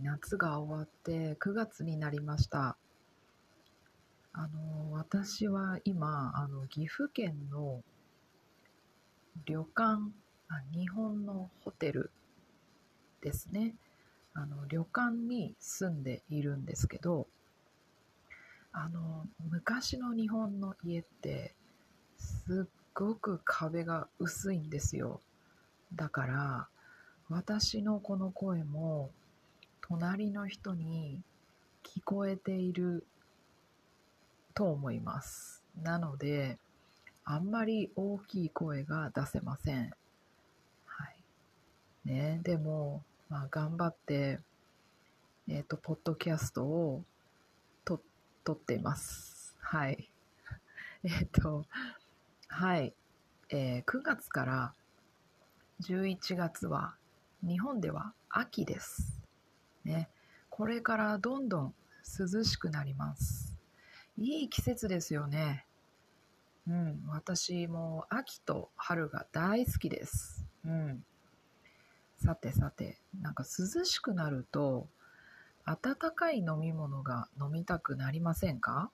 [0.00, 2.76] 夏が終わって9月になりました。
[4.34, 7.82] あの私は今あの岐阜県の
[9.44, 9.98] 旅館
[10.48, 12.10] あ日本のホテル
[13.20, 13.74] ですね。
[14.34, 17.26] あの旅館に住んでいるんですけど
[18.72, 21.54] あの昔の日本の家って
[22.16, 25.20] すっごく壁が薄いんですよ。
[25.94, 26.68] だから
[27.28, 29.10] 私のこの声も
[29.92, 31.20] 隣の人に
[31.84, 33.04] 聞こえている
[34.54, 35.62] と思います。
[35.82, 36.56] なので
[37.26, 39.92] あんまり大きい声が出せません。
[40.86, 41.04] は
[42.06, 42.08] い。
[42.08, 44.40] ねでもまあ頑張って
[45.46, 47.02] えっ、ー、とポッドキャストを
[47.84, 48.00] と
[48.42, 49.54] 撮っています。
[49.60, 50.10] はい。
[51.04, 51.66] えっ、と
[52.48, 52.94] はい、
[53.50, 54.74] えー、9月から
[55.82, 56.94] 11月は
[57.42, 59.21] 日本では秋です。
[59.84, 60.08] ね、
[60.50, 61.74] これからどんどん
[62.18, 63.56] 涼しくなります。
[64.18, 65.66] いい季節ですよね。
[66.68, 70.44] うん、私も秋と春が大好きです。
[70.64, 71.04] うん。
[72.18, 74.86] さてさて、なんか涼しくなると、
[75.64, 78.90] 温かい飲み物が飲みたくなりませんか？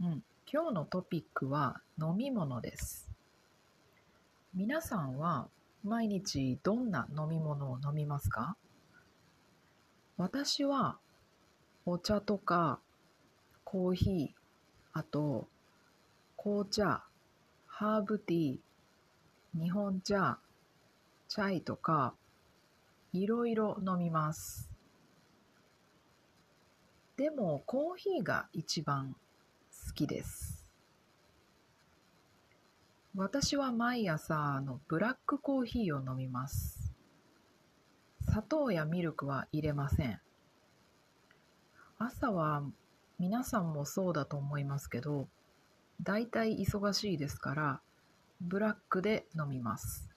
[0.00, 0.22] うん。
[0.52, 3.10] 今日のトピックは飲み物です。
[4.54, 5.48] 皆さんは
[5.82, 8.56] 毎日どんな飲み物を飲みますか？
[10.18, 10.96] 私は
[11.84, 12.78] お茶とか
[13.64, 14.28] コーヒー、
[14.94, 15.46] あと
[16.38, 17.02] 紅茶、
[17.66, 20.38] ハーブティー、日本茶、
[21.28, 22.14] チャイとか
[23.12, 24.70] いろいろ飲みます。
[27.18, 29.14] でもコーヒーが一番
[29.86, 30.64] 好きです。
[33.14, 36.95] 私は毎朝のブラックコーヒーを飲みます。
[38.36, 40.20] 砂糖やミルクは入れません。
[41.98, 42.62] 朝は
[43.18, 45.26] 皆さんもそうだと思いますけど、
[46.02, 47.80] だいたい忙しいですから、
[48.42, 50.10] ブラックで飲みます。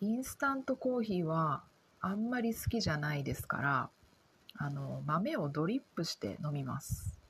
[0.00, 1.62] インスタントコーヒーは
[2.00, 3.90] あんまり好きじゃないですから、
[4.56, 7.20] あの、豆をドリップして飲みます。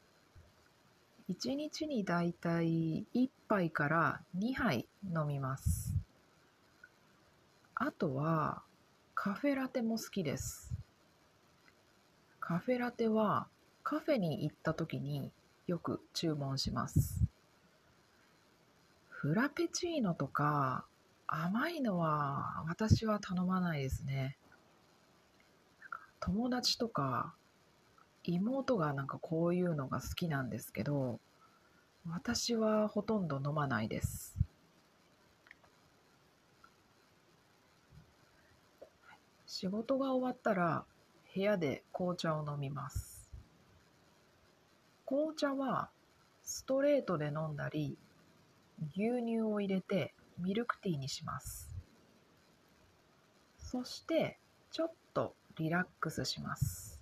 [1.29, 5.93] 1日にだいたい1杯から2杯飲みます。
[7.75, 8.62] あとは
[9.19, 10.72] カフェラテも好きです。
[12.38, 13.49] カフェラテは
[13.82, 15.32] カフェに行った時に
[15.66, 17.25] よく注文します。
[19.09, 20.84] フラペチーノとか
[21.26, 24.37] 甘いのは私は頼まないですね。
[26.21, 27.34] 友達とか
[28.22, 31.21] 妹がなんかこういうのが好きなんですけど
[32.09, 34.37] 私はほとんど飲まないです
[39.59, 40.84] 仕事が終わったら
[41.34, 43.27] 部屋で紅茶を飲みます。
[45.06, 45.89] 紅茶は
[46.43, 47.97] ストレートで飲んだり
[48.91, 51.75] 牛乳を入れてミルクティーにします。
[53.56, 54.37] そして
[54.72, 57.00] ちょっとリラックスします。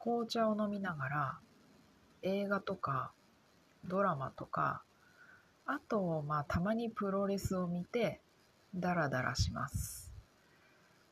[0.00, 1.38] 紅茶を飲みながら
[2.22, 3.12] 映画とか
[3.84, 4.82] ドラマとか
[5.64, 8.20] あとまあたまにプロレスを見て
[8.74, 10.03] ダラダラします。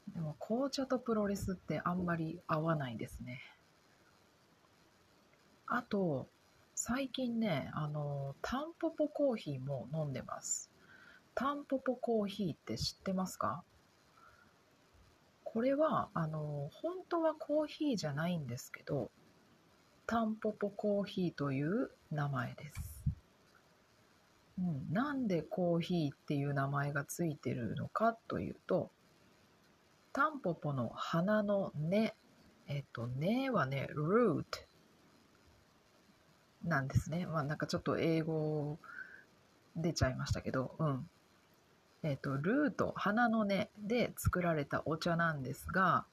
[0.09, 3.41] でも紅茶とプロレスってあんまり合わないですね。
[5.67, 6.29] あと
[6.75, 10.71] 最近ねあのタンポポコーヒーも飲んでます。
[11.35, 13.63] タンポポコーヒーって知ってますか？
[15.45, 19.11] これはあの本当はコーヒーじゃないんですけど
[20.07, 23.05] タンポポコーヒーという名前です。
[24.59, 28.91] うん、なんでコーヒーっていう名前がついてるのかというと、
[30.13, 32.15] タンポポの花の根、
[32.69, 34.45] えっと、根はね、root
[36.65, 37.27] なんですね。
[37.27, 38.79] まあなんかちょっと英語
[39.75, 41.09] 出ちゃいましたけど、うん。
[42.03, 46.05] えっと、ルート、花の根で作られたお茶なんですが、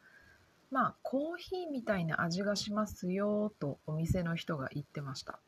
[0.71, 5.39] まあコーヒーみたいな味がしますよとお店の人が言ってました。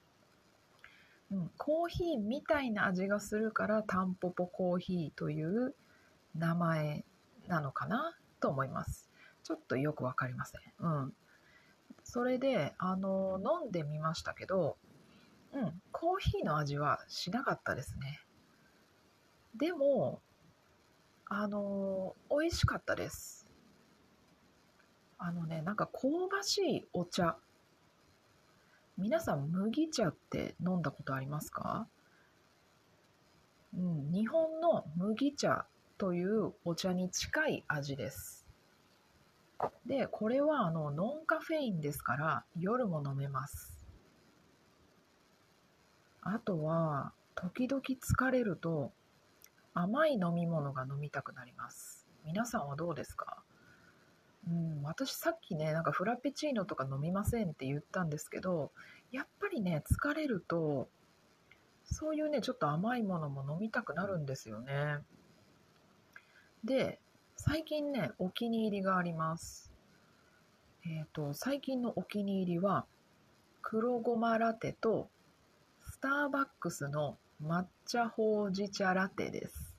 [1.31, 5.73] うん、コーヒーみたいな味がするからタンポポコーヒーという
[6.35, 7.05] 名前
[7.47, 9.09] なのかなと思います。
[9.43, 10.61] ちょっとよくわかりません。
[10.79, 11.13] うん。
[12.03, 14.77] それで、あの、飲んでみましたけど、
[15.53, 18.19] うん、コーヒーの味はしなかったですね。
[19.55, 20.21] でも、
[21.25, 23.47] あの、美味しかったです。
[25.17, 27.37] あのね、なんか香ばしいお茶。
[28.97, 31.87] 皆さん麦茶って飲んだことありますか？
[33.75, 35.65] うん、日本の麦茶
[36.01, 38.47] というお茶に近い味です。
[39.85, 43.77] でこれはあのノンカフェインですから夜も飲めます。
[46.23, 48.91] あとは時々疲れると
[49.75, 52.07] 甘い飲み物が飲みたくなります。
[52.25, 53.43] 皆さんはどうですか？
[54.47, 58.71] うん、私さっきねなんかフラペチーノとか飲みませんって言ったんですけど
[59.11, 60.89] やっぱりね疲れると
[61.83, 64.97] そういうねちょっと甘いものも飲みたくなるんですよね。
[66.63, 66.99] で
[67.37, 69.71] 最近ねお気に入りがあります。
[70.85, 72.85] えっ、ー、と最近のお気に入りは
[73.61, 75.09] 黒ごまラテと
[75.89, 79.75] スターバックスの抹茶ほうじ茶ラテです。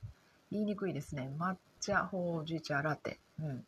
[0.50, 1.31] 言いにくいですね。
[1.38, 3.19] 抹茶ほうじ茶ラテ。
[3.40, 3.64] うん。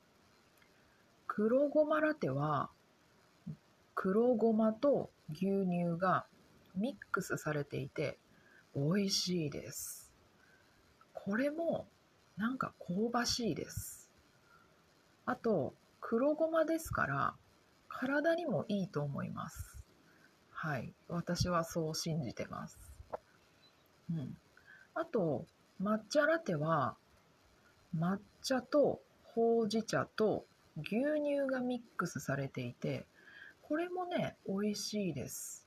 [1.26, 2.70] 黒ごまラテは
[3.94, 6.26] 黒ごまと牛乳が
[6.76, 8.18] ミックスされていて
[8.74, 10.12] 美味しいです。
[11.12, 11.86] これも
[12.36, 14.10] なんか香ばしいです。
[15.26, 17.34] あと黒ごまですから
[17.88, 19.84] 体にもいいと思います。
[20.50, 22.78] はい、私はそう信じてます。
[24.10, 24.36] うん。
[24.94, 25.46] あと
[25.82, 26.96] 抹茶ラテは
[27.98, 30.44] 抹茶とほうじ茶と
[30.76, 30.90] 牛
[31.22, 33.06] 乳がミックスされていて
[33.62, 35.66] これもね美味しいです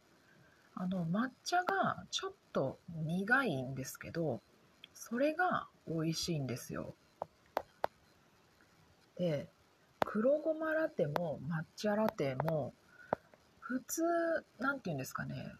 [0.75, 4.41] あの抹茶がちょっと苦いんですけど
[4.99, 6.95] それが美味しいんですよ。
[9.15, 9.47] で
[10.05, 12.73] 黒ごまラテも抹茶ラテも
[13.59, 14.01] 普通
[14.59, 15.53] 何て言うんですかね。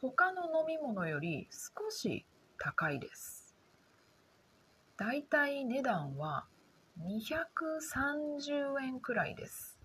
[0.00, 2.24] 他の飲み物より少し
[2.58, 3.54] 高いです。
[4.96, 6.46] だいたい値段は
[7.04, 9.78] 230円くらいです、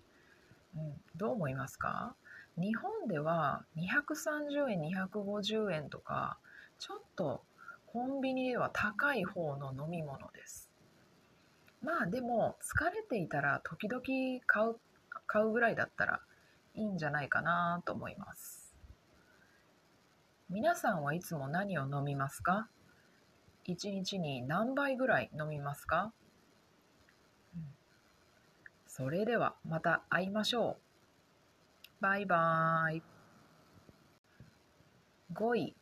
[0.76, 2.14] うん、どう思いますか？
[2.58, 6.38] 日本では230円250円とか
[6.78, 7.42] ちょっと
[7.96, 10.68] コンビニでは高い方の飲み物です
[11.80, 14.02] まあでも疲れていたら時々
[14.44, 14.76] 買う
[15.26, 16.20] 買うぐらいだったら
[16.74, 18.74] いいんじゃないかなと思います
[20.50, 22.68] 皆さんはいつも何を飲みますか
[23.66, 26.12] ？1日に何杯ぐらい飲みますか？
[28.86, 32.02] それではまた会いましょう。
[32.02, 33.02] バイバーイ。
[35.32, 35.74] 5位。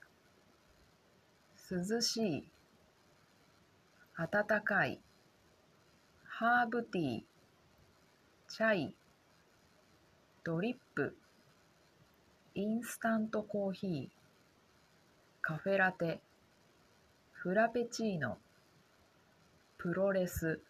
[1.76, 2.44] 涼しい。
[4.17, 5.00] 暖かい。
[6.25, 7.23] ハーブティー。
[8.49, 8.94] チャイ。
[10.44, 11.17] ドリップ。
[12.55, 14.09] インスタントコーヒー。
[15.43, 16.21] カフェラテ。
[17.32, 18.38] フラペチーノ。
[19.77, 20.61] プロレス。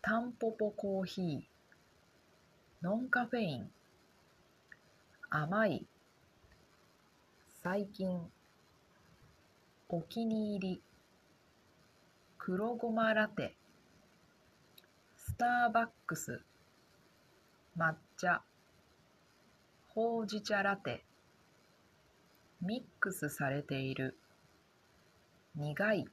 [0.00, 1.40] タンポポコーヒー
[2.82, 3.70] ノンカフェイン
[5.30, 5.86] 甘い
[7.62, 8.18] 最近
[9.94, 10.82] お気に入り。
[12.38, 13.54] 黒ごまラテ。
[15.18, 16.40] スターバックス。
[17.76, 18.40] 抹茶。
[19.88, 21.04] ほうじ茶ラテ。
[22.62, 24.16] ミックスされている。
[25.56, 26.06] 苦い。